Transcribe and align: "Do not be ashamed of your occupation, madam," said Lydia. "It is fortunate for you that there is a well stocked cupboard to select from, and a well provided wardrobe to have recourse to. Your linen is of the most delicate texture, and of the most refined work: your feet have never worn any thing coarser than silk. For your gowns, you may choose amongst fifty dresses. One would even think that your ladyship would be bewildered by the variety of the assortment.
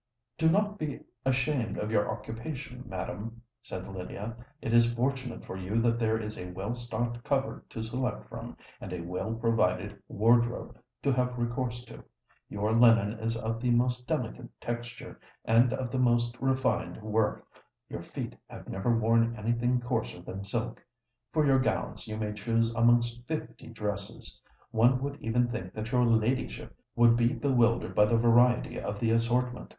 "Do 0.39 0.49
not 0.49 0.79
be 0.79 1.01
ashamed 1.25 1.77
of 1.77 1.91
your 1.91 2.09
occupation, 2.09 2.85
madam," 2.87 3.43
said 3.61 3.87
Lydia. 3.87 4.35
"It 4.59 4.73
is 4.73 4.91
fortunate 4.91 5.45
for 5.45 5.55
you 5.55 5.79
that 5.83 5.99
there 5.99 6.17
is 6.19 6.39
a 6.39 6.49
well 6.53 6.73
stocked 6.73 7.23
cupboard 7.23 7.69
to 7.69 7.83
select 7.83 8.27
from, 8.27 8.57
and 8.79 8.91
a 8.93 9.01
well 9.01 9.35
provided 9.35 10.01
wardrobe 10.07 10.75
to 11.03 11.13
have 11.13 11.37
recourse 11.37 11.85
to. 11.85 12.03
Your 12.49 12.73
linen 12.73 13.13
is 13.19 13.37
of 13.37 13.61
the 13.61 13.69
most 13.69 14.07
delicate 14.07 14.49
texture, 14.59 15.19
and 15.45 15.71
of 15.71 15.91
the 15.91 15.99
most 15.99 16.35
refined 16.41 16.99
work: 17.03 17.45
your 17.87 18.01
feet 18.01 18.35
have 18.49 18.67
never 18.67 18.97
worn 18.97 19.35
any 19.35 19.51
thing 19.51 19.79
coarser 19.79 20.19
than 20.19 20.43
silk. 20.43 20.83
For 21.31 21.45
your 21.45 21.59
gowns, 21.59 22.07
you 22.07 22.17
may 22.17 22.33
choose 22.33 22.73
amongst 22.73 23.21
fifty 23.27 23.67
dresses. 23.67 24.41
One 24.71 24.99
would 25.03 25.21
even 25.21 25.47
think 25.47 25.75
that 25.75 25.91
your 25.91 26.05
ladyship 26.07 26.75
would 26.95 27.15
be 27.15 27.33
bewildered 27.33 27.93
by 27.93 28.05
the 28.05 28.17
variety 28.17 28.79
of 28.79 28.99
the 28.99 29.11
assortment. 29.11 29.69